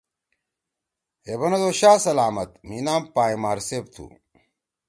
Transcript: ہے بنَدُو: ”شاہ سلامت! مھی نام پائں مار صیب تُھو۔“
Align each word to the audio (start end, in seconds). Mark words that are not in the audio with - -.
ہے 1.25 1.33
بنَدُو: 1.39 1.69
”شاہ 1.79 1.97
سلامت! 2.07 2.49
مھی 2.67 2.79
نام 2.85 3.03
پائں 3.13 3.35
مار 3.43 3.57
صیب 3.67 3.85
تُھو۔“ 3.93 4.05